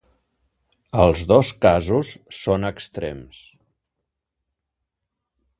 Els 1.03 1.21
dos 1.31 1.51
casos 1.67 2.15
són 2.39 2.67
extrems. 2.71 3.45